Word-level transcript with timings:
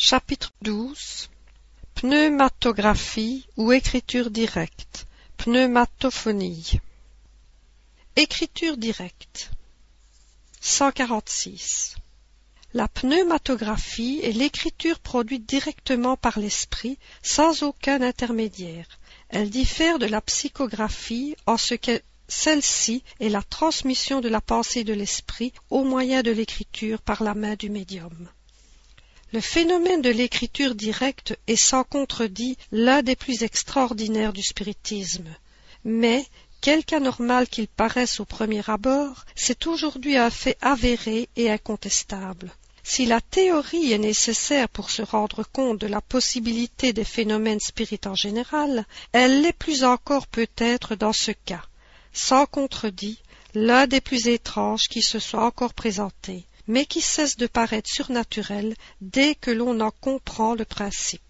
Chapitre 0.00 0.52
12 0.62 1.28
Pneumatographie 1.96 3.48
ou 3.56 3.72
écriture 3.72 4.30
directe. 4.30 5.08
Pneumatophonie. 5.38 6.78
Écriture 8.14 8.76
directe. 8.76 9.50
146 10.60 11.96
La 12.74 12.86
pneumatographie 12.86 14.20
est 14.22 14.30
l'écriture 14.30 15.00
produite 15.00 15.44
directement 15.48 16.16
par 16.16 16.38
l'esprit 16.38 16.96
sans 17.20 17.64
aucun 17.64 18.00
intermédiaire. 18.00 19.00
Elle 19.30 19.50
diffère 19.50 19.98
de 19.98 20.06
la 20.06 20.20
psychographie 20.20 21.34
en 21.46 21.56
ce 21.56 21.74
que 21.74 22.00
celle-ci 22.28 23.02
est 23.18 23.30
la 23.30 23.42
transmission 23.42 24.20
de 24.20 24.28
la 24.28 24.40
pensée 24.40 24.84
de 24.84 24.94
l'esprit 24.94 25.52
au 25.70 25.82
moyen 25.82 26.22
de 26.22 26.30
l'écriture 26.30 27.02
par 27.02 27.24
la 27.24 27.34
main 27.34 27.56
du 27.56 27.68
médium. 27.68 28.28
Le 29.30 29.42
phénomène 29.42 30.00
de 30.00 30.08
l'écriture 30.08 30.74
directe 30.74 31.38
est 31.46 31.62
sans 31.62 31.84
contredit 31.84 32.56
l'un 32.72 33.02
des 33.02 33.14
plus 33.14 33.42
extraordinaires 33.42 34.32
du 34.32 34.42
spiritisme. 34.42 35.28
Mais, 35.84 36.24
quelque 36.62 36.94
anormal 36.94 37.46
qu'il 37.46 37.68
paraisse 37.68 38.20
au 38.20 38.24
premier 38.24 38.62
abord, 38.70 39.26
c'est 39.34 39.66
aujourd'hui 39.66 40.16
un 40.16 40.30
fait 40.30 40.56
avéré 40.62 41.28
et 41.36 41.50
incontestable. 41.50 42.50
Si 42.82 43.04
la 43.04 43.20
théorie 43.20 43.92
est 43.92 43.98
nécessaire 43.98 44.70
pour 44.70 44.90
se 44.90 45.02
rendre 45.02 45.44
compte 45.52 45.78
de 45.78 45.86
la 45.86 46.00
possibilité 46.00 46.94
des 46.94 47.04
phénomènes 47.04 47.60
spirites 47.60 48.06
en 48.06 48.14
général, 48.14 48.86
elle 49.12 49.42
l'est 49.42 49.52
plus 49.52 49.84
encore 49.84 50.26
peut-être 50.26 50.96
dans 50.96 51.12
ce 51.12 51.32
cas, 51.32 51.64
sans 52.14 52.46
contredit, 52.46 53.20
l'un 53.52 53.86
des 53.86 54.00
plus 54.00 54.28
étranges 54.28 54.88
qui 54.88 55.02
se 55.02 55.18
soit 55.18 55.44
encore 55.44 55.74
présenté 55.74 56.46
mais 56.68 56.84
qui 56.84 57.00
cesse 57.00 57.36
de 57.36 57.46
paraître 57.46 57.90
surnaturel 57.90 58.76
dès 59.00 59.34
que 59.34 59.50
l'on 59.50 59.80
en 59.80 59.90
comprend 59.90 60.54
le 60.54 60.66
principe. 60.66 61.22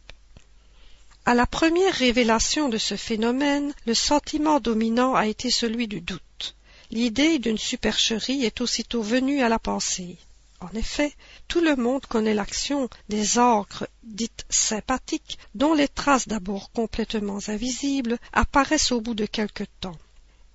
À 1.25 1.35
la 1.35 1.47
première 1.47 1.95
révélation 1.95 2.69
de 2.69 2.77
ce 2.79 2.97
phénomène, 2.97 3.73
le 3.87 3.95
sentiment 3.95 4.61
dominant 4.61 5.15
a 5.15 5.27
été 5.27 5.51
celui 5.51 5.87
du 5.87 6.01
doute. 6.01 6.57
L'idée 6.91 7.39
d'une 7.39 7.59
supercherie 7.59 8.45
est 8.45 8.61
aussitôt 8.61 9.03
venue 9.03 9.43
à 9.43 9.49
la 9.49 9.59
pensée. 9.59 10.17
En 10.61 10.71
effet, 10.75 11.13
tout 11.47 11.61
le 11.61 11.77
monde 11.77 12.05
connaît 12.07 12.35
l'action 12.35 12.89
des 13.09 13.39
encres 13.39 13.87
dites 14.03 14.45
sympathiques, 14.51 15.39
dont 15.55 15.75
les 15.75 15.87
traces 15.87 16.27
d'abord 16.27 16.73
complètement 16.73 17.39
invisibles 17.47 18.19
apparaissent 18.33 18.91
au 18.91 19.01
bout 19.01 19.15
de 19.15 19.27
quelque 19.27 19.65
temps. 19.81 19.99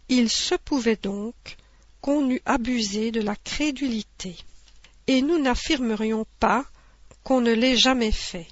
Il 0.10 0.30
se 0.30 0.56
pouvait 0.56 1.00
donc 1.02 1.36
qu'on 2.02 2.30
eût 2.30 2.42
abusé 2.46 3.12
de 3.12 3.22
la 3.22 3.36
crédulité 3.36 4.36
et 5.08 5.22
nous 5.22 5.40
n'affirmerions 5.40 6.26
pas 6.40 6.66
qu'on 7.24 7.42
ne 7.42 7.52
l'ait 7.52 7.78
jamais 7.78 8.12
fait. 8.12 8.48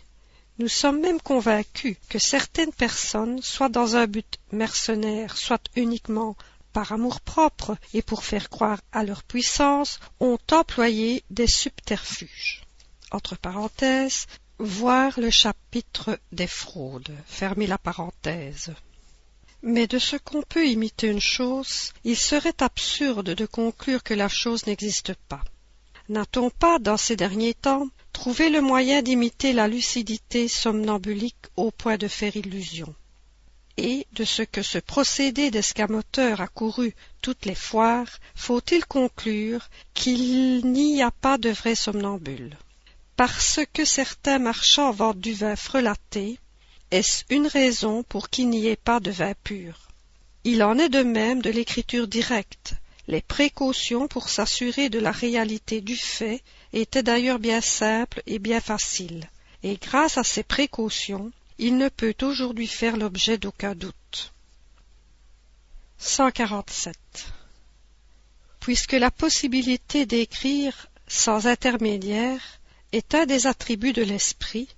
Nous 0.59 0.67
sommes 0.67 0.99
même 0.99 1.21
convaincus 1.21 1.97
que 2.09 2.19
certaines 2.19 2.73
personnes, 2.73 3.41
soit 3.41 3.69
dans 3.69 3.95
un 3.95 4.07
but 4.07 4.37
mercenaire, 4.51 5.37
soit 5.37 5.63
uniquement 5.75 6.35
par 6.73 6.91
amour-propre 6.91 7.77
et 7.93 8.01
pour 8.01 8.23
faire 8.23 8.49
croire 8.49 8.79
à 8.91 9.03
leur 9.03 9.23
puissance, 9.23 9.99
ont 10.19 10.37
employé 10.51 11.23
des 11.29 11.47
subterfuges. 11.47 12.61
Entre 13.11 13.35
parenthèses, 13.35 14.27
voir 14.59 15.19
le 15.19 15.29
chapitre 15.29 16.19
des 16.31 16.47
fraudes. 16.47 17.15
Fermez 17.25 17.67
la 17.67 17.77
parenthèse. 17.77 18.73
Mais 19.63 19.87
de 19.87 19.99
ce 19.99 20.15
qu'on 20.15 20.41
peut 20.43 20.67
imiter 20.67 21.07
une 21.07 21.21
chose, 21.21 21.93
il 22.03 22.17
serait 22.17 22.61
absurde 22.61 23.31
de 23.31 23.45
conclure 23.45 24.03
que 24.03 24.13
la 24.13 24.29
chose 24.29 24.65
n'existe 24.65 25.13
pas. 25.27 25.43
N'a-t-on 26.09 26.49
pas, 26.49 26.79
dans 26.79 26.97
ces 26.97 27.15
derniers 27.15 27.53
temps, 27.53 27.87
trouvé 28.11 28.49
le 28.49 28.61
moyen 28.61 29.01
d'imiter 29.01 29.53
la 29.53 29.67
lucidité 29.67 30.47
somnambulique 30.47 31.45
au 31.55 31.71
point 31.71 31.97
de 31.97 32.07
faire 32.07 32.35
illusion 32.35 32.93
Et 33.77 34.07
de 34.13 34.23
ce 34.23 34.41
que 34.41 34.61
ce 34.61 34.77
procédé 34.77 35.51
d'escamoteur 35.51 36.41
a 36.41 36.47
couru 36.47 36.93
toutes 37.21 37.45
les 37.45 37.55
foires, 37.55 38.19
faut-il 38.35 38.85
conclure 38.85 39.69
qu'il 39.93 40.65
n'y 40.65 41.01
a 41.01 41.11
pas 41.11 41.37
de 41.37 41.49
vrais 41.49 41.75
somnambules 41.75 42.57
Parce 43.15 43.59
que 43.73 43.85
certains 43.85 44.39
marchands 44.39 44.91
vendent 44.91 45.19
du 45.19 45.33
vin 45.33 45.55
frelaté, 45.55 46.39
est-ce 46.91 47.23
une 47.29 47.47
raison 47.47 48.03
pour 48.03 48.29
qu'il 48.29 48.49
n'y 48.49 48.67
ait 48.67 48.75
pas 48.75 48.99
de 48.99 49.11
vin 49.11 49.33
pur? 49.43 49.87
Il 50.43 50.63
en 50.63 50.77
est 50.77 50.89
de 50.89 51.03
même 51.03 51.41
de 51.41 51.51
l'écriture 51.51 52.07
directe, 52.07 52.73
les 53.11 53.21
précautions 53.21 54.07
pour 54.07 54.29
s'assurer 54.29 54.89
de 54.89 54.97
la 54.97 55.11
réalité 55.11 55.81
du 55.81 55.97
fait 55.97 56.41
étaient 56.71 57.03
d'ailleurs 57.03 57.39
bien 57.39 57.59
simples 57.59 58.23
et 58.25 58.39
bien 58.39 58.61
faciles, 58.61 59.29
et 59.63 59.75
grâce 59.75 60.17
à 60.17 60.23
ces 60.23 60.43
précautions, 60.43 61.29
il 61.57 61.77
ne 61.77 61.89
peut 61.89 62.15
aujourd'hui 62.21 62.67
faire 62.67 62.95
l'objet 62.95 63.37
d'aucun 63.37 63.75
doute. 63.75 64.33
147. 65.97 66.95
Puisque 68.61 68.93
la 68.93 69.11
possibilité 69.11 70.05
d'écrire 70.05 70.87
sans 71.05 71.47
intermédiaire 71.47 72.41
est 72.93 73.13
un 73.13 73.25
des 73.25 73.45
attributs 73.45 73.93
de 73.93 74.03
l'esprit, 74.03 74.69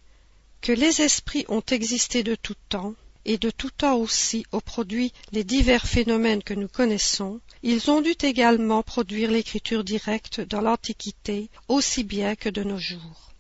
que 0.62 0.72
les 0.72 1.02
esprits 1.02 1.46
ont 1.50 1.64
existé 1.70 2.24
de 2.24 2.34
tout 2.34 2.56
temps, 2.68 2.96
et 3.25 3.38
de 3.38 3.50
tout 3.50 3.69
temps 3.69 3.95
aussi 3.95 4.45
ont 4.51 4.59
produit 4.59 5.13
les 5.31 5.44
divers 5.44 5.88
phénomènes 5.88 6.44
que 6.44 6.53
nous 6.53 6.67
connaissons, 6.67 7.39
ils 7.61 7.89
ont 7.89 8.01
dû 8.01 8.16
également 8.22 8.84
produire 8.84 9.31
l'écriture 9.31 9.84
directe 9.84 10.41
dans 10.41 10.61
l'Antiquité 10.61 11.50
aussi 11.67 12.03
bien 12.03 12.35
que 12.35 12.50
de 12.50 12.63
nos 12.63 12.78
jours. 12.78 13.31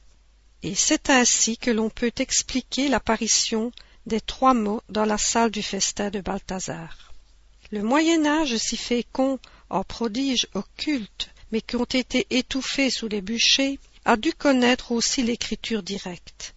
Et 0.61 0.75
c'est 0.75 1.09
ainsi 1.09 1.57
que 1.57 1.71
l'on 1.71 1.89
peut 1.89 2.13
expliquer 2.17 2.87
l'apparition 2.87 3.71
des 4.05 4.21
trois 4.21 4.53
mots 4.53 4.81
dans 4.89 5.05
la 5.05 5.17
salle 5.17 5.51
du 5.51 5.61
festin 5.61 6.09
de 6.09 6.21
Balthazar. 6.21 7.11
Le 7.71 7.83
Moyen 7.83 8.25
Âge 8.25 8.55
si 8.57 8.77
fécond 8.77 9.39
en 9.69 9.83
prodiges 9.83 10.47
occultes, 10.53 11.29
mais 11.51 11.61
qui 11.61 11.75
ont 11.75 11.83
été 11.83 12.27
étouffés 12.29 12.89
sous 12.89 13.07
les 13.07 13.21
bûchers, 13.21 13.79
a 14.05 14.15
dû 14.15 14.33
connaître 14.33 14.91
aussi 14.91 15.23
l'écriture 15.23 15.83
directe 15.83 16.53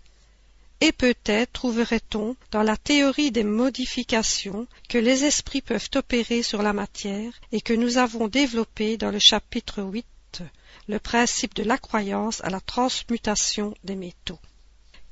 et 0.81 0.93
peut-être 0.93 1.53
trouverait-on 1.53 2.37
dans 2.51 2.63
la 2.63 2.77
théorie 2.77 3.31
des 3.31 3.45
modifications 3.45 4.67
que 4.89 4.99
les 4.99 5.25
esprits 5.25 5.63
peuvent 5.63 5.89
opérer 5.95 6.43
sur 6.43 6.63
la 6.63 6.73
matière 6.73 7.33
et 7.53 7.61
que 7.61 7.73
nous 7.73 7.99
avons 7.99 8.29
développé 8.29 8.97
dans 8.97 9.11
le 9.11 9.19
chapitre 9.19 9.83
8 9.83 10.07
le 10.89 10.99
principe 10.99 11.55
de 11.55 11.63
la 11.63 11.79
croyance 11.79 12.43
à 12.45 12.51
la 12.51 12.61
transmutation 12.61 13.75
des 13.85 13.97
métaux. 13.97 14.39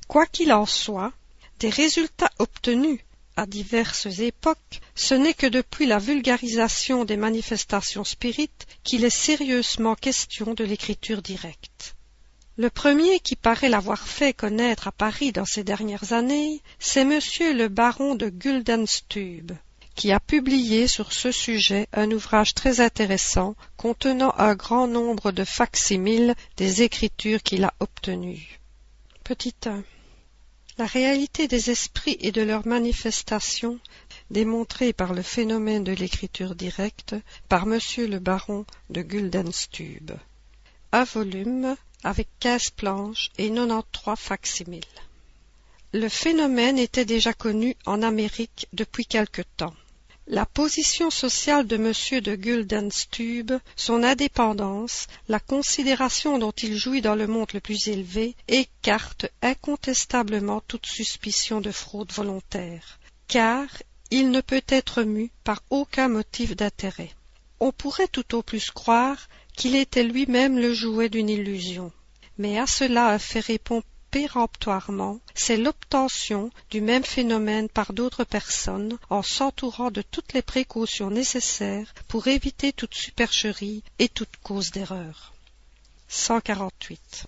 Quoi 0.07 0.27
qu'il 0.27 0.53
en 0.53 0.67
soit, 0.67 1.13
des 1.59 1.71
résultats 1.71 2.31
obtenus 2.39 3.01
à 3.37 3.47
diverses 3.47 4.19
époques, 4.21 4.81
ce 4.95 5.15
n'est 5.15 5.35
que 5.35 5.47
depuis 5.47 5.87
la 5.87 5.99
vulgarisation 5.99 7.05
des 7.05 7.17
manifestations 7.17 8.05
spirites 8.05 8.67
qu'il 8.85 9.05
est 9.05 9.11
sérieusement 9.11 9.97
question 9.97 10.55
de 10.55 10.63
l'écriture 10.63 11.23
directe. 11.23 11.94
Le 12.57 12.71
premier 12.71 13.19
qui 13.19 13.35
paraît 13.35 13.69
l'avoir 13.69 14.07
fait 14.07 14.33
connaître 14.33 14.87
à 14.87 14.93
Paris 14.93 15.33
dans 15.33 15.45
ces 15.45 15.65
dernières 15.65 16.13
années, 16.13 16.63
c'est 16.79 17.05
monsieur 17.05 17.53
le 17.53 17.67
baron 17.67 18.15
de 18.15 18.29
Guldenstube, 18.29 19.51
qui 19.97 20.13
a 20.13 20.21
publié 20.21 20.87
sur 20.87 21.13
ce 21.13 21.33
sujet 21.33 21.89
un 21.93 22.09
ouvrage 22.13 22.55
très 22.55 22.81
intéressant 22.81 23.57
contenant 23.77 24.33
un 24.39 24.55
grand 24.55 24.87
nombre 24.87 25.33
de 25.33 25.43
facsimiles 25.43 26.37
des 26.57 26.83
écritures 26.83 27.43
qu'il 27.43 27.65
a 27.65 27.75
obtenues. 27.81 28.61
Petit 29.25 29.55
1. 29.67 29.83
La 30.79 30.87
réalité 30.87 31.49
des 31.49 31.71
esprits 31.71 32.19
et 32.21 32.31
de 32.31 32.43
leurs 32.43 32.69
manifestations 32.69 33.81
démontrée 34.31 34.93
par 34.93 35.13
le 35.13 35.23
phénomène 35.23 35.83
de 35.83 35.93
l'écriture 35.93 36.55
directe 36.55 37.17
par 37.49 37.67
monsieur 37.67 38.07
le 38.07 38.21
baron 38.21 38.65
de 38.91 39.03
Guldenstube. 39.03 40.13
Un 40.93 41.05
volume 41.05 41.75
avec 42.05 42.29
quinze 42.39 42.71
planches 42.71 43.31
et 43.39 43.49
93 43.49 44.19
facsimiles. 44.19 44.85
Le 45.93 46.09
phénomène 46.09 46.79
était 46.79 47.05
déjà 47.05 47.33
connu 47.33 47.77
en 47.87 48.03
Amérique 48.03 48.69
depuis 48.73 49.07
quelque 49.07 49.43
temps. 49.57 49.75
La 50.27 50.47
position 50.47 51.11
sociale 51.11 51.67
de 51.67 51.77
M. 51.77 52.21
de 52.23 52.35
Guldenstube, 52.35 53.53
son 53.77 54.03
indépendance, 54.03 55.07
la 55.29 55.39
considération 55.39 56.39
dont 56.39 56.53
il 56.53 56.77
jouit 56.77 57.03
dans 57.03 57.15
le 57.15 57.27
monde 57.27 57.53
le 57.53 57.61
plus 57.61 57.89
élevé, 57.89 58.35
écartent 58.49 59.27
incontestablement 59.43 60.63
toute 60.67 60.87
suspicion 60.87 61.61
de 61.61 61.71
fraude 61.71 62.11
volontaire, 62.11 62.99
car 63.29 63.67
il 64.11 64.31
ne 64.31 64.41
peut 64.41 64.65
être 64.69 65.03
mu 65.03 65.31
par 65.45 65.63
aucun 65.69 66.09
motif 66.09 66.57
d'intérêt. 66.57 67.11
On 67.61 67.71
pourrait 67.71 68.09
tout 68.09 68.35
au 68.35 68.43
plus 68.43 68.71
croire 68.71 69.29
qu'il 69.57 69.77
était 69.77 70.05
lui-même 70.05 70.59
le 70.59 70.73
jouet 70.75 71.09
d'une 71.09 71.29
illusion. 71.29 71.93
Mais 72.39 72.59
à 72.59 72.67
cela 72.67 73.09
un 73.09 73.19
fait 73.19 73.41
répond 73.41 73.83
péremptoirement, 74.11 75.19
c'est 75.35 75.57
l'obtention 75.57 76.51
du 76.71 76.81
même 76.81 77.03
phénomène 77.03 77.69
par 77.69 77.93
d'autres 77.93 78.23
personnes 78.23 78.97
en 79.11 79.23
s'entourant 79.23 79.91
de 79.91 80.03
toutes 80.03 80.35
les 80.35 80.43
précautions 80.43 81.11
nécessaires 81.11 81.93
pour 82.07 82.29
éviter 82.29 82.73
toute 82.73 82.95
supercherie 82.95 83.83
et 83.99 84.09
toute 84.09 84.37
cause 84.43 84.71
d'erreur. 84.71 85.33
148. 86.09 87.27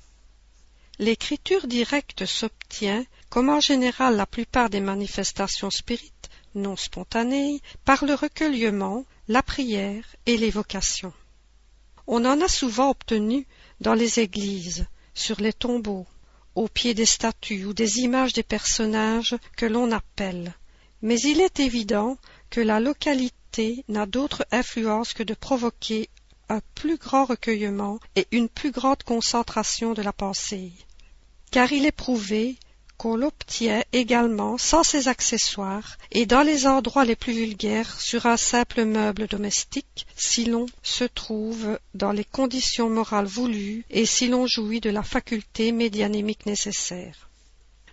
L'écriture 1.01 1.67
directe 1.67 2.25
s'obtient, 2.25 3.05
comme 3.31 3.51
en 3.51 3.61
général 3.61 4.17
la 4.17 4.27
plupart 4.27 4.71
des 4.71 4.81
manifestations 4.81 5.71
spirites 5.71 6.31
non 6.55 6.77
spontanées, 6.77 7.61
par 7.85 8.05
le 8.05 8.15
recueillement, 8.15 9.05
la 9.29 9.43
prière 9.43 10.05
et 10.25 10.37
l'évocation. 10.37 11.13
On 12.07 12.25
en 12.25 12.41
a 12.41 12.49
souvent 12.49 12.91
obtenu 12.91 13.47
dans 13.81 13.95
les 13.95 14.21
églises, 14.21 14.87
sur 15.15 15.41
les 15.41 15.53
tombeaux, 15.53 16.07
au 16.55 16.69
pied 16.69 16.95
des 16.95 17.07
statues 17.07 17.65
ou 17.65 17.73
des 17.73 18.01
images 18.01 18.33
des 18.33 18.43
personnages 18.43 19.37
que 19.57 19.67
l'on 19.67 19.93
appelle. 19.93 20.55
Mais 21.03 21.21
il 21.21 21.41
est 21.41 21.61
évident 21.61 22.17
que 22.51 22.61
la 22.61 22.81
localité 22.81 23.85
n'a 23.89 24.07
d'autre 24.07 24.47
influence 24.51 25.13
que 25.13 25.23
de 25.23 25.35
provoquer 25.35 26.09
un 26.49 26.61
plus 26.75 26.97
grand 26.97 27.25
recueillement 27.25 27.99
et 28.15 28.27
une 28.31 28.49
plus 28.49 28.71
grande 28.71 29.03
concentration 29.03 29.95
de 29.95 30.03
la 30.03 30.13
pensée 30.13 30.73
car 31.51 31.73
il 31.73 31.87
est 31.87 31.93
prouvé 31.93 32.57
qu'on 32.97 33.17
l'obtient 33.17 33.83
également 33.93 34.59
sans 34.59 34.83
ces 34.83 35.09
accessoires 35.09 35.97
et 36.11 36.27
dans 36.27 36.43
les 36.43 36.67
endroits 36.67 37.05
les 37.05 37.17
plus 37.17 37.33
vulgaires 37.33 38.01
sur 38.01 38.27
un 38.27 38.37
simple 38.37 38.85
meuble 38.85 39.27
domestique 39.27 40.07
si 40.17 40.45
l'on 40.45 40.67
se 40.83 41.05
trouve 41.05 41.79
dans 41.95 42.13
les 42.13 42.25
conditions 42.25 42.89
morales 42.89 43.27
voulues 43.27 43.85
et 43.91 44.07
si 44.07 44.29
l'on 44.29 44.47
jouit 44.47 44.81
de 44.81 44.91
la 44.91 45.03
faculté 45.03 45.73
médianémique 45.73 46.47
nécessaire. 46.47 47.29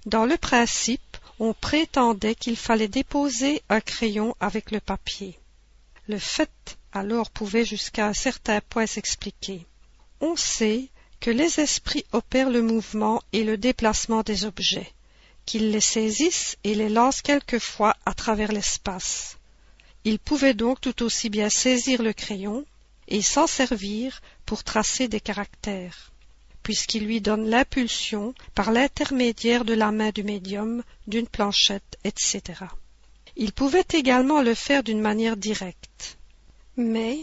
Dans 0.05 0.25
le 0.25 0.37
principe, 0.37 1.17
on 1.39 1.53
prétendait 1.53 2.35
qu'il 2.35 2.57
fallait 2.57 2.87
déposer 2.87 3.61
un 3.69 3.81
crayon 3.81 4.35
avec 4.39 4.71
le 4.71 4.79
papier. 4.79 5.39
Le 6.07 6.19
fait 6.19 6.77
alors 6.91 7.29
pouvait 7.29 7.65
jusqu'à 7.65 8.07
un 8.07 8.13
certain 8.13 8.59
point 8.61 8.85
s'expliquer. 8.85 9.65
On 10.21 10.35
sait 10.35 10.89
que 11.23 11.31
les 11.31 11.61
esprits 11.61 12.03
opèrent 12.11 12.49
le 12.49 12.61
mouvement 12.61 13.21
et 13.31 13.45
le 13.45 13.55
déplacement 13.55 14.23
des 14.23 14.43
objets, 14.43 14.91
qu'ils 15.45 15.71
les 15.71 15.79
saisissent 15.79 16.57
et 16.65 16.75
les 16.75 16.89
lancent 16.89 17.21
quelquefois 17.21 17.95
à 18.05 18.13
travers 18.13 18.51
l'espace. 18.51 19.37
Ils 20.03 20.19
pouvaient 20.19 20.53
donc 20.53 20.81
tout 20.81 21.01
aussi 21.01 21.29
bien 21.29 21.49
saisir 21.49 22.03
le 22.03 22.11
crayon 22.11 22.65
et 23.07 23.21
s'en 23.21 23.47
servir 23.47 24.21
pour 24.45 24.65
tracer 24.65 25.07
des 25.07 25.21
caractères, 25.21 26.11
puisqu'ils 26.61 27.05
lui 27.05 27.21
donnent 27.21 27.49
l'impulsion 27.49 28.35
par 28.53 28.73
l'intermédiaire 28.73 29.63
de 29.63 29.73
la 29.73 29.93
main 29.93 30.09
du 30.09 30.23
médium, 30.23 30.83
d'une 31.07 31.27
planchette, 31.27 31.97
etc. 32.03 32.41
Ils 33.37 33.53
pouvaient 33.53 33.87
également 33.93 34.41
le 34.41 34.55
faire 34.55 34.83
d'une 34.83 34.99
manière 34.99 35.37
directe. 35.37 36.17
Mais 36.75 37.17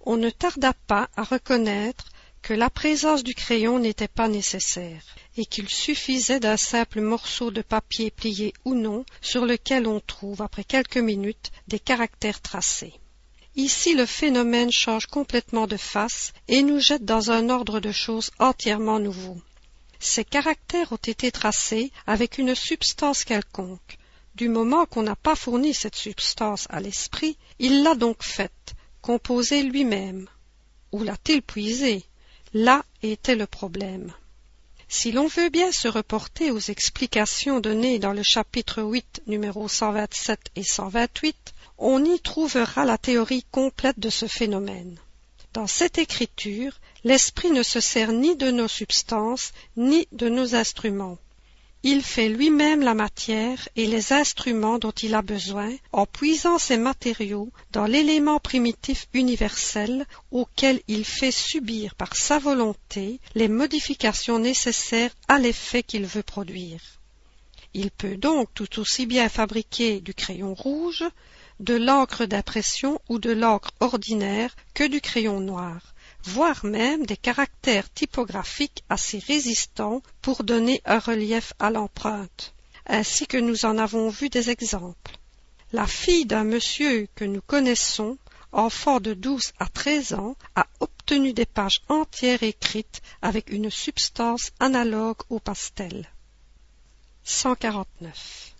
on 0.00 0.16
ne 0.16 0.30
tarda 0.30 0.72
pas 0.88 1.08
à 1.14 1.22
reconnaître 1.22 2.06
que 2.46 2.54
la 2.54 2.70
présence 2.70 3.24
du 3.24 3.34
crayon 3.34 3.80
n'était 3.80 4.06
pas 4.06 4.28
nécessaire, 4.28 5.02
et 5.36 5.46
qu'il 5.46 5.68
suffisait 5.68 6.38
d'un 6.38 6.56
simple 6.56 7.00
morceau 7.00 7.50
de 7.50 7.60
papier 7.60 8.12
plié 8.12 8.54
ou 8.64 8.76
non, 8.76 9.04
sur 9.20 9.44
lequel 9.44 9.88
on 9.88 9.98
trouve, 9.98 10.40
après 10.40 10.62
quelques 10.62 10.96
minutes, 10.96 11.50
des 11.66 11.80
caractères 11.80 12.40
tracés. 12.40 12.92
Ici 13.56 13.94
le 13.94 14.06
phénomène 14.06 14.70
change 14.70 15.06
complètement 15.06 15.66
de 15.66 15.76
face 15.76 16.32
et 16.46 16.62
nous 16.62 16.78
jette 16.78 17.04
dans 17.04 17.32
un 17.32 17.50
ordre 17.50 17.80
de 17.80 17.90
choses 17.90 18.30
entièrement 18.38 19.00
nouveau. 19.00 19.38
Ces 19.98 20.24
caractères 20.24 20.92
ont 20.92 21.04
été 21.04 21.32
tracés 21.32 21.90
avec 22.06 22.38
une 22.38 22.54
substance 22.54 23.24
quelconque. 23.24 23.98
Du 24.36 24.48
moment 24.48 24.86
qu'on 24.86 25.02
n'a 25.02 25.16
pas 25.16 25.34
fourni 25.34 25.74
cette 25.74 25.96
substance 25.96 26.68
à 26.70 26.78
l'esprit, 26.78 27.38
il 27.58 27.82
l'a 27.82 27.96
donc 27.96 28.22
faite, 28.22 28.76
composée 29.02 29.64
lui-même. 29.64 30.28
Où 30.92 31.02
l'a-t-il 31.02 31.42
puisée? 31.42 32.04
Là 32.54 32.84
était 33.02 33.36
le 33.36 33.46
problème. 33.46 34.12
Si 34.88 35.10
l'on 35.10 35.26
veut 35.26 35.48
bien 35.48 35.72
se 35.72 35.88
reporter 35.88 36.50
aux 36.50 36.60
explications 36.60 37.60
données 37.60 37.98
dans 37.98 38.12
le 38.12 38.22
chapitre 38.22 38.82
8, 38.82 39.22
numéros 39.26 39.68
127 39.68 40.38
et 40.54 40.62
128, 40.62 41.54
on 41.78 42.04
y 42.04 42.20
trouvera 42.20 42.84
la 42.84 42.98
théorie 42.98 43.44
complète 43.50 43.98
de 43.98 44.10
ce 44.10 44.26
phénomène. 44.26 44.98
Dans 45.52 45.66
cette 45.66 45.98
écriture, 45.98 46.78
l'esprit 47.02 47.50
ne 47.50 47.62
se 47.62 47.80
sert 47.80 48.12
ni 48.12 48.36
de 48.36 48.50
nos 48.50 48.68
substances, 48.68 49.52
ni 49.76 50.06
de 50.12 50.28
nos 50.28 50.54
instruments. 50.54 51.18
Il 51.88 52.02
fait 52.02 52.28
lui-même 52.28 52.80
la 52.80 52.94
matière 52.94 53.68
et 53.76 53.86
les 53.86 54.12
instruments 54.12 54.80
dont 54.80 54.90
il 54.90 55.14
a 55.14 55.22
besoin 55.22 55.72
en 55.92 56.04
puisant 56.04 56.58
ses 56.58 56.78
matériaux 56.78 57.52
dans 57.70 57.86
l'élément 57.86 58.40
primitif 58.40 59.06
universel 59.14 60.04
auquel 60.32 60.80
il 60.88 61.04
fait 61.04 61.30
subir 61.30 61.94
par 61.94 62.16
sa 62.16 62.40
volonté 62.40 63.20
les 63.36 63.46
modifications 63.46 64.40
nécessaires 64.40 65.14
à 65.28 65.38
l'effet 65.38 65.84
qu'il 65.84 66.06
veut 66.06 66.24
produire. 66.24 66.80
Il 67.72 67.92
peut 67.92 68.16
donc 68.16 68.48
tout 68.52 68.80
aussi 68.80 69.06
bien 69.06 69.28
fabriquer 69.28 70.00
du 70.00 70.12
crayon 70.12 70.54
rouge, 70.54 71.04
de 71.60 71.74
l'encre 71.74 72.24
d'impression 72.24 73.00
ou 73.08 73.20
de 73.20 73.30
l'encre 73.30 73.70
ordinaire 73.78 74.56
que 74.74 74.82
du 74.82 75.00
crayon 75.00 75.38
noir 75.38 75.94
voire 76.26 76.64
même 76.64 77.06
des 77.06 77.16
caractères 77.16 77.92
typographiques 77.92 78.82
assez 78.88 79.18
résistants 79.18 80.02
pour 80.22 80.42
donner 80.42 80.82
un 80.84 80.98
relief 80.98 81.52
à 81.60 81.70
l'empreinte, 81.70 82.52
ainsi 82.86 83.26
que 83.26 83.36
nous 83.36 83.64
en 83.64 83.78
avons 83.78 84.08
vu 84.08 84.28
des 84.28 84.50
exemples. 84.50 85.18
La 85.72 85.86
fille 85.86 86.26
d'un 86.26 86.44
monsieur 86.44 87.08
que 87.14 87.24
nous 87.24 87.40
connaissons, 87.40 88.18
enfant 88.50 88.98
de 89.00 89.14
douze 89.14 89.52
à 89.58 89.66
treize 89.66 90.14
ans, 90.14 90.36
a 90.56 90.66
obtenu 90.80 91.32
des 91.32 91.46
pages 91.46 91.80
entières 91.88 92.42
écrites 92.42 93.02
avec 93.22 93.50
une 93.50 93.70
substance 93.70 94.50
analogue 94.58 95.22
au 95.28 95.38
pastel. 95.38 96.08
149. 97.22 98.54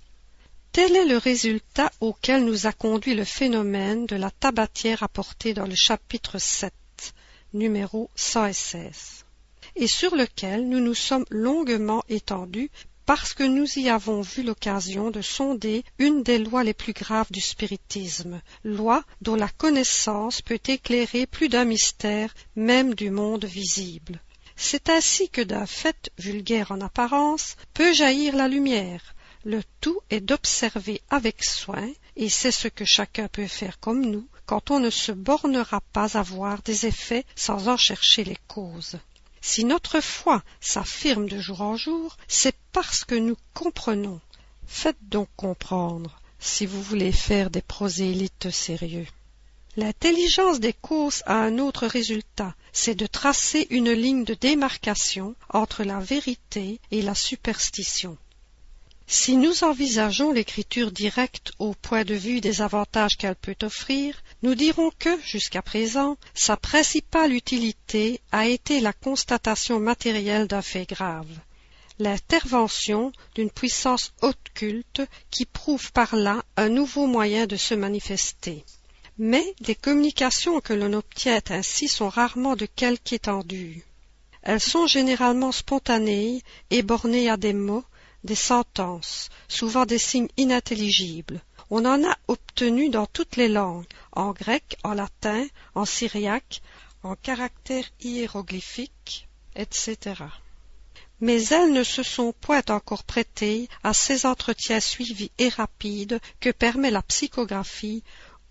Tel 0.72 0.94
est 0.94 1.06
le 1.06 1.16
résultat 1.16 1.90
auquel 2.00 2.44
nous 2.44 2.66
a 2.66 2.72
conduit 2.72 3.14
le 3.14 3.24
phénomène 3.24 4.06
de 4.06 4.16
la 4.16 4.30
tabatière 4.30 5.02
apporté 5.02 5.54
dans 5.54 5.66
le 5.66 5.74
chapitre 5.74 6.38
7 6.38 6.72
numéro 7.52 8.10
116, 8.16 9.24
et 9.76 9.86
sur 9.86 10.14
lequel 10.14 10.68
nous 10.68 10.80
nous 10.80 10.94
sommes 10.94 11.26
longuement 11.30 12.02
étendus 12.08 12.70
parce 13.06 13.34
que 13.34 13.44
nous 13.44 13.78
y 13.78 13.88
avons 13.88 14.20
vu 14.20 14.42
l'occasion 14.42 15.12
de 15.12 15.22
sonder 15.22 15.84
une 15.98 16.24
des 16.24 16.38
lois 16.38 16.64
les 16.64 16.74
plus 16.74 16.92
graves 16.92 17.30
du 17.30 17.40
spiritisme, 17.40 18.42
loi 18.64 19.04
dont 19.22 19.36
la 19.36 19.48
connaissance 19.48 20.42
peut 20.42 20.60
éclairer 20.66 21.26
plus 21.26 21.48
d'un 21.48 21.64
mystère 21.64 22.34
même 22.56 22.94
du 22.94 23.10
monde 23.10 23.44
visible. 23.44 24.20
C'est 24.56 24.88
ainsi 24.88 25.28
que 25.28 25.42
d'un 25.42 25.66
fait 25.66 26.10
vulgaire 26.18 26.72
en 26.72 26.80
apparence 26.80 27.56
peut 27.74 27.92
jaillir 27.92 28.34
la 28.34 28.48
lumière. 28.48 29.14
Le 29.44 29.62
tout 29.80 30.00
est 30.10 30.20
d'observer 30.20 31.00
avec 31.08 31.44
soin, 31.44 31.88
et 32.16 32.28
c'est 32.28 32.50
ce 32.50 32.68
que 32.68 32.84
chacun 32.84 33.28
peut 33.28 33.46
faire 33.46 33.78
comme 33.78 34.04
nous, 34.04 34.26
quand 34.46 34.70
on 34.70 34.80
ne 34.80 34.90
se 34.90 35.12
bornera 35.12 35.80
pas 35.92 36.16
à 36.16 36.22
voir 36.22 36.62
des 36.62 36.86
effets 36.86 37.24
sans 37.34 37.68
en 37.68 37.76
chercher 37.76 38.24
les 38.24 38.38
causes. 38.48 38.98
Si 39.40 39.64
notre 39.64 40.00
foi 40.00 40.42
s'affirme 40.60 41.28
de 41.28 41.38
jour 41.38 41.60
en 41.60 41.76
jour, 41.76 42.16
c'est 42.26 42.56
parce 42.72 43.04
que 43.04 43.14
nous 43.14 43.36
comprenons. 43.54 44.20
Faites 44.66 44.98
donc 45.02 45.28
comprendre, 45.36 46.20
si 46.40 46.66
vous 46.66 46.82
voulez 46.82 47.12
faire 47.12 47.50
des 47.50 47.62
prosélytes 47.62 48.50
sérieux. 48.50 49.06
L'intelligence 49.76 50.58
des 50.58 50.72
causes 50.72 51.22
a 51.26 51.34
un 51.34 51.58
autre 51.58 51.86
résultat, 51.86 52.54
c'est 52.72 52.94
de 52.94 53.06
tracer 53.06 53.66
une 53.70 53.92
ligne 53.92 54.24
de 54.24 54.32
démarcation 54.34 55.34
entre 55.50 55.84
la 55.84 56.00
vérité 56.00 56.80
et 56.90 57.02
la 57.02 57.14
superstition. 57.14 58.16
Si 59.08 59.36
nous 59.36 59.62
envisageons 59.62 60.32
l'écriture 60.32 60.90
directe 60.90 61.52
au 61.60 61.74
point 61.74 62.04
de 62.04 62.14
vue 62.14 62.40
des 62.40 62.60
avantages 62.60 63.16
qu'elle 63.16 63.36
peut 63.36 63.56
offrir, 63.62 64.20
nous 64.42 64.56
dirons 64.56 64.90
que, 64.98 65.20
jusqu'à 65.22 65.62
présent, 65.62 66.16
sa 66.34 66.56
principale 66.56 67.32
utilité 67.32 68.20
a 68.32 68.48
été 68.48 68.80
la 68.80 68.92
constatation 68.92 69.78
matérielle 69.78 70.48
d'un 70.48 70.60
fait 70.60 70.88
grave, 70.88 71.30
l'intervention 72.00 73.12
d'une 73.36 73.50
puissance 73.50 74.12
occulte 74.22 75.02
qui 75.30 75.46
prouve 75.46 75.92
par 75.92 76.16
là 76.16 76.44
un 76.56 76.68
nouveau 76.68 77.06
moyen 77.06 77.46
de 77.46 77.56
se 77.56 77.74
manifester. 77.74 78.64
Mais 79.18 79.54
les 79.60 79.76
communications 79.76 80.60
que 80.60 80.74
l'on 80.74 80.92
obtient 80.92 81.40
ainsi 81.50 81.86
sont 81.86 82.08
rarement 82.08 82.56
de 82.56 82.66
quelque 82.66 83.12
étendue. 83.12 83.84
Elles 84.42 84.60
sont 84.60 84.88
généralement 84.88 85.52
spontanées 85.52 86.42
et 86.70 86.82
bornées 86.82 87.30
à 87.30 87.36
des 87.36 87.52
mots 87.52 87.84
des 88.26 88.34
sentences, 88.34 89.30
souvent 89.48 89.86
des 89.86 89.98
signes 89.98 90.28
inintelligibles. 90.36 91.40
On 91.70 91.84
en 91.84 92.04
a 92.04 92.14
obtenu 92.28 92.90
dans 92.90 93.06
toutes 93.06 93.36
les 93.36 93.48
langues, 93.48 93.86
en 94.12 94.32
grec, 94.32 94.76
en 94.84 94.92
latin, 94.92 95.46
en 95.74 95.84
syriaque, 95.84 96.60
en 97.02 97.16
caractères 97.16 97.88
hiéroglyphiques, 98.00 99.26
etc. 99.54 99.96
Mais 101.20 101.42
elles 101.46 101.72
ne 101.72 101.82
se 101.82 102.02
sont 102.02 102.32
point 102.32 102.62
encore 102.68 103.04
prêtées 103.04 103.68
à 103.82 103.94
ces 103.94 104.26
entretiens 104.26 104.80
suivis 104.80 105.30
et 105.38 105.48
rapides 105.48 106.20
que 106.40 106.50
permet 106.50 106.90
la 106.90 107.02
psychographie 107.02 108.02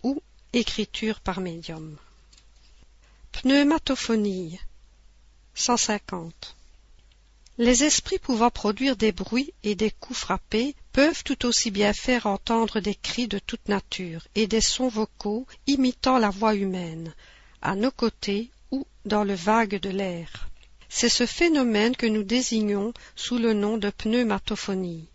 ou 0.04 0.22
écriture 0.54 1.20
par 1.20 1.42
médium. 1.42 1.98
Pneumatophonie 3.34 4.60
150 5.54 6.56
Les 7.58 7.86
esprits 7.86 8.20
pouvant 8.20 8.50
produire 8.50 8.98
des 8.98 9.14
bruits 9.14 9.54
et 9.64 9.76
des 9.76 9.90
coups 9.90 10.20
frappés 10.20 10.76
peuvent 10.92 11.24
tout 11.24 11.46
aussi 11.46 11.72
bien 11.72 11.94
faire 11.94 12.26
entendre 12.26 12.82
des 12.82 12.96
cris 12.96 13.30
de 13.30 13.40
toute 13.40 13.70
nature 13.70 14.28
et 14.36 14.46
des 14.46 14.60
sons 14.60 14.90
vocaux 14.90 15.48
imitant 15.66 16.18
la 16.18 16.30
voix 16.30 16.54
humaine, 16.54 17.14
à 17.62 17.76
nos 17.76 17.92
côtés 17.92 18.50
ou 18.72 18.86
dans 19.06 19.24
le 19.24 19.36
vague 19.36 19.80
de 19.80 19.90
l'air. 19.90 20.50
C'est 20.90 21.10
ce 21.10 21.26
phénomène 21.26 21.96
que 21.96 22.06
nous 22.06 22.24
désignons 22.24 22.94
sous 23.16 23.38
le 23.38 23.54
nom 23.54 23.78
de 23.78 23.90
pneumatophonie. 23.90 25.08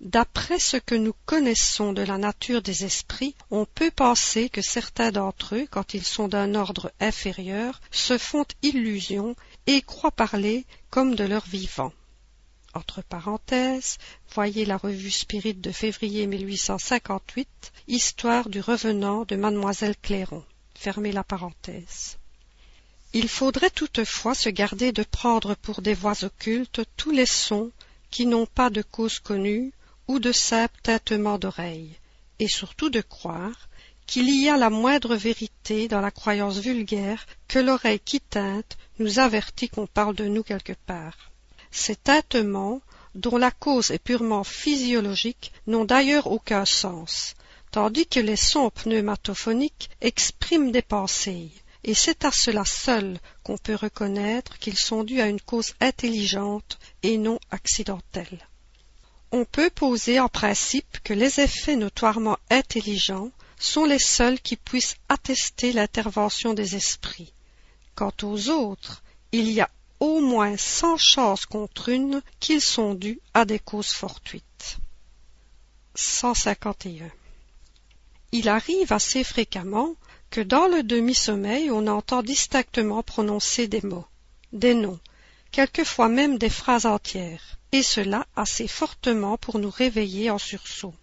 D'après 0.00 0.58
ce 0.58 0.78
que 0.78 0.94
nous 0.94 1.14
connaissons 1.26 1.92
de 1.92 2.00
la 2.00 2.16
nature 2.16 2.62
des 2.62 2.84
esprits, 2.84 3.34
on 3.50 3.66
peut 3.66 3.90
penser 3.90 4.48
que 4.48 4.62
certains 4.62 5.12
d'entre 5.12 5.56
eux, 5.56 5.66
quand 5.70 5.92
ils 5.92 6.04
sont 6.04 6.26
d'un 6.26 6.54
ordre 6.54 6.90
inférieur, 7.00 7.82
se 7.90 8.16
font 8.16 8.46
illusion 8.62 9.36
et 9.72 9.82
croient 9.82 10.10
parler 10.10 10.66
comme 10.90 11.14
de 11.14 11.22
leur 11.22 11.46
vivant. 11.46 11.92
Entre 12.74 13.02
parenthèses, 13.02 13.98
voyez 14.34 14.64
la 14.64 14.76
revue 14.76 15.12
Spirit 15.12 15.54
de 15.54 15.70
février 15.70 16.26
1858, 16.26 17.72
Histoire 17.86 18.48
du 18.48 18.60
revenant 18.60 19.24
de 19.24 19.36
Mademoiselle 19.36 19.94
Clairon. 19.96 20.44
Fermez 20.74 21.12
la 21.12 21.22
parenthèse. 21.22 22.18
Il 23.12 23.28
faudrait 23.28 23.70
toutefois 23.70 24.34
se 24.34 24.48
garder 24.48 24.90
de 24.90 25.04
prendre 25.04 25.54
pour 25.54 25.82
des 25.82 25.94
voix 25.94 26.24
occultes 26.24 26.80
tous 26.96 27.12
les 27.12 27.26
sons 27.26 27.70
qui 28.10 28.26
n'ont 28.26 28.46
pas 28.46 28.70
de 28.70 28.82
cause 28.82 29.20
connue 29.20 29.72
ou 30.08 30.18
de 30.18 30.32
simples 30.32 30.80
tintements 30.82 31.38
d'oreilles, 31.38 31.96
et 32.40 32.48
surtout 32.48 32.90
de 32.90 33.02
croire 33.02 33.68
qu'il 34.10 34.28
y 34.28 34.48
a 34.48 34.56
la 34.56 34.70
moindre 34.70 35.14
vérité 35.14 35.86
dans 35.86 36.00
la 36.00 36.10
croyance 36.10 36.58
vulgaire 36.58 37.28
que 37.46 37.60
l'oreille 37.60 38.00
qui 38.00 38.20
tinte 38.20 38.76
nous 38.98 39.20
avertit 39.20 39.68
qu'on 39.68 39.86
parle 39.86 40.16
de 40.16 40.26
nous 40.26 40.42
quelque 40.42 40.72
part. 40.84 41.30
Ces 41.70 41.94
tintements, 41.94 42.80
dont 43.14 43.36
la 43.36 43.52
cause 43.52 43.92
est 43.92 44.02
purement 44.02 44.42
physiologique, 44.42 45.52
n'ont 45.68 45.84
d'ailleurs 45.84 46.26
aucun 46.26 46.64
sens, 46.64 47.36
tandis 47.70 48.04
que 48.04 48.18
les 48.18 48.34
sons 48.34 48.70
pneumatophoniques 48.70 49.90
expriment 50.00 50.72
des 50.72 50.82
pensées, 50.82 51.52
et 51.84 51.94
c'est 51.94 52.24
à 52.24 52.32
cela 52.32 52.64
seul 52.64 53.16
qu'on 53.44 53.58
peut 53.58 53.76
reconnaître 53.76 54.58
qu'ils 54.58 54.78
sont 54.78 55.04
dus 55.04 55.20
à 55.20 55.28
une 55.28 55.40
cause 55.40 55.74
intelligente 55.80 56.80
et 57.04 57.16
non 57.16 57.38
accidentelle. 57.52 58.48
On 59.30 59.44
peut 59.44 59.70
poser 59.70 60.18
en 60.18 60.28
principe 60.28 60.98
que 61.04 61.14
les 61.14 61.38
effets 61.38 61.76
notoirement 61.76 62.38
intelligents 62.50 63.30
sont 63.60 63.84
les 63.84 63.98
seuls 63.98 64.40
qui 64.40 64.56
puissent 64.56 64.96
attester 65.08 65.72
l'intervention 65.72 66.54
des 66.54 66.74
esprits. 66.74 67.32
Quant 67.94 68.12
aux 68.22 68.48
autres, 68.48 69.02
il 69.32 69.50
y 69.50 69.60
a 69.60 69.70
au 70.00 70.20
moins 70.20 70.56
cent 70.56 70.96
chances 70.96 71.44
contre 71.44 71.90
une 71.90 72.22
qu'ils 72.40 72.62
sont 72.62 72.94
dus 72.94 73.20
à 73.34 73.44
des 73.44 73.58
causes 73.58 73.92
fortuites. 73.92 74.78
151. 75.94 77.10
Il 78.32 78.48
arrive 78.48 78.92
assez 78.92 79.22
fréquemment 79.22 79.94
que 80.30 80.40
dans 80.40 80.66
le 80.66 80.82
demi-sommeil 80.82 81.70
on 81.70 81.86
entend 81.86 82.22
distinctement 82.22 83.02
prononcer 83.02 83.68
des 83.68 83.82
mots, 83.82 84.06
des 84.52 84.74
noms, 84.74 85.00
quelquefois 85.50 86.08
même 86.08 86.38
des 86.38 86.48
phrases 86.48 86.86
entières, 86.86 87.58
et 87.72 87.82
cela 87.82 88.26
assez 88.36 88.68
fortement 88.68 89.36
pour 89.36 89.58
nous 89.58 89.70
réveiller 89.70 90.30
en 90.30 90.38
sursaut. 90.38 90.94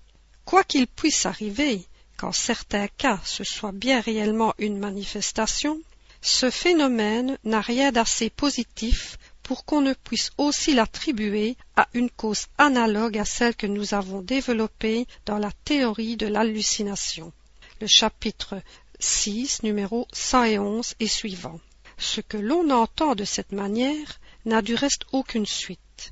Quoi 0.46 0.64
qu'il 0.64 0.88
puisse 0.88 1.26
arriver, 1.26 1.86
qu'en 2.18 2.32
certains 2.32 2.88
cas 2.88 3.20
ce 3.24 3.44
soit 3.44 3.72
bien 3.72 4.02
réellement 4.02 4.54
une 4.58 4.78
manifestation, 4.78 5.80
ce 6.22 6.50
phénomène 6.50 7.38
n'a 7.44 7.62
rien 7.62 7.92
d'assez 7.92 8.30
positif 8.30 9.18
pour 9.44 9.64
qu'on 9.64 9.82
ne 9.82 9.94
puisse 9.94 10.32
aussi 10.38 10.74
l'attribuer 10.74 11.56
à 11.76 11.88
une 11.94 12.10
cause 12.10 12.48
analogue 12.58 13.18
à 13.18 13.24
celle 13.24 13.56
que 13.56 13.68
nous 13.68 13.94
avons 13.94 14.22
développée 14.22 15.08
dans 15.26 15.38
la 15.38 15.52
théorie 15.64 16.18
de 16.18 16.28
l'hallucination. 16.28 17.32
Le 17.80 17.88
chapitre 17.88 18.62
6, 19.00 19.64
numéro 19.64 20.08
111 20.12 20.96
et 21.00 21.08
suivant. 21.08 21.62
Ce 21.98 22.20
que 22.20 22.38
l'on 22.38 22.70
entend 22.72 23.16
de 23.16 23.24
cette 23.24 23.52
manière 23.52 24.20
n'a 24.46 24.62
du 24.62 24.76
reste 24.76 25.06
aucune 25.12 25.46
suite. 25.46 26.12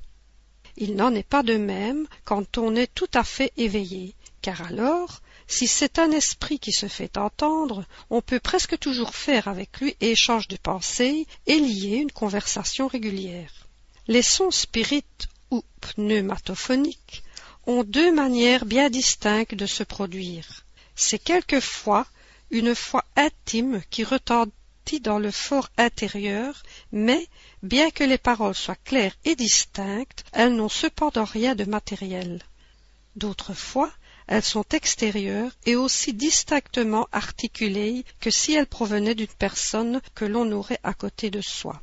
Il 0.77 0.95
n'en 0.95 1.13
est 1.13 1.27
pas 1.27 1.43
de 1.43 1.57
même 1.57 2.07
quand 2.23 2.57
on 2.57 2.75
est 2.75 2.93
tout 2.93 3.09
à 3.13 3.23
fait 3.23 3.51
éveillé, 3.57 4.15
car 4.45 4.61
alors, 4.61 5.23
si 5.47 5.65
c'est 5.67 5.97
un 5.97 6.11
esprit 6.11 6.59
qui 6.59 6.71
se 6.71 6.87
fait 6.87 7.17
entendre, 7.17 7.83
on 8.11 8.21
peut 8.21 8.39
presque 8.39 8.77
toujours 8.77 9.15
faire 9.15 9.47
avec 9.47 9.79
lui 9.79 9.97
échange 10.01 10.47
de 10.47 10.55
pensées 10.55 11.25
et 11.47 11.59
lier 11.59 11.95
une 11.95 12.11
conversation 12.11 12.85
régulière. 12.87 13.67
Les 14.07 14.21
sons 14.21 14.51
spirites 14.51 15.29
ou 15.49 15.63
pneumatophoniques 15.81 17.23
ont 17.65 17.83
deux 17.83 18.13
manières 18.13 18.65
bien 18.65 18.91
distinctes 18.91 19.55
de 19.55 19.65
se 19.65 19.81
produire. 19.81 20.63
C'est 20.95 21.17
quelquefois 21.17 22.05
une 22.51 22.75
foi 22.75 23.03
intime 23.15 23.81
qui 23.89 24.03
retentit 24.03 24.99
dans 25.01 25.17
le 25.17 25.31
fort 25.31 25.69
intérieur, 25.75 26.61
mais, 26.91 27.27
bien 27.63 27.89
que 27.89 28.03
les 28.03 28.19
paroles 28.19 28.53
soient 28.53 28.75
claires 28.75 29.17
et 29.23 29.35
distinctes, 29.35 30.23
elles 30.33 30.53
n'ont 30.53 30.69
cependant 30.69 31.25
rien 31.25 31.55
de 31.55 31.65
matériel. 31.65 32.43
D'autres 33.15 33.55
fois, 33.55 33.91
elles 34.27 34.43
sont 34.43 34.65
extérieures 34.71 35.51
et 35.65 35.75
aussi 35.75 36.13
distinctement 36.13 37.07
articulées 37.11 38.05
que 38.19 38.29
si 38.29 38.53
elles 38.53 38.67
provenaient 38.67 39.15
d'une 39.15 39.27
personne 39.27 40.01
que 40.13 40.25
l'on 40.25 40.51
aurait 40.51 40.79
à 40.83 40.93
côté 40.93 41.29
de 41.29 41.41
soi. 41.41 41.81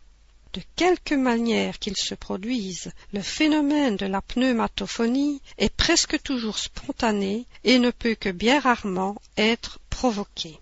De 0.52 0.60
quelque 0.76 1.14
manière 1.14 1.78
qu'il 1.78 1.96
se 1.96 2.14
produise, 2.14 2.92
le 3.12 3.22
phénomène 3.22 3.96
de 3.96 4.04
la 4.04 4.20
pneumatophonie 4.20 5.40
est 5.56 5.74
presque 5.74 6.20
toujours 6.22 6.58
spontané 6.58 7.46
et 7.64 7.78
ne 7.78 7.90
peut 7.90 8.16
que 8.16 8.28
bien 8.28 8.60
rarement 8.60 9.16
être 9.38 9.78
provoqué. 9.88 10.58